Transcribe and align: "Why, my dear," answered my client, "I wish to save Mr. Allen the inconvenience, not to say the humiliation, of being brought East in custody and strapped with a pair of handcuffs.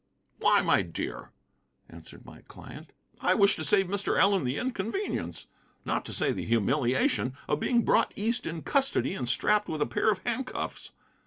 "Why, 0.39 0.63
my 0.63 0.81
dear," 0.81 1.29
answered 1.87 2.25
my 2.25 2.41
client, 2.41 2.91
"I 3.19 3.35
wish 3.35 3.55
to 3.57 3.63
save 3.63 3.85
Mr. 3.85 4.17
Allen 4.19 4.45
the 4.45 4.57
inconvenience, 4.57 5.45
not 5.85 6.05
to 6.05 6.11
say 6.11 6.31
the 6.31 6.43
humiliation, 6.43 7.37
of 7.47 7.59
being 7.59 7.83
brought 7.85 8.11
East 8.17 8.47
in 8.47 8.63
custody 8.63 9.13
and 9.13 9.29
strapped 9.29 9.69
with 9.69 9.79
a 9.83 9.85
pair 9.85 10.09
of 10.11 10.17
handcuffs. 10.25 10.89